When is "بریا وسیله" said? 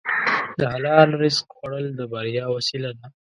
2.11-2.91